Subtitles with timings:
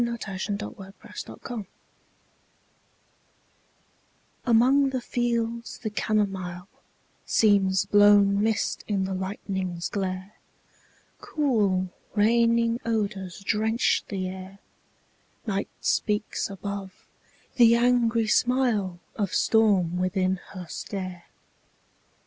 [0.03, 1.65] THE WINDOW ON THE HILL
[4.47, 6.67] Among the fields the camomile
[7.27, 10.33] Seems blown mist in the lightning's glare:
[11.19, 14.57] Cool, rainy odors drench the air;
[15.45, 17.05] Night speaks above;
[17.57, 21.25] the angry smile Of storm within her stare.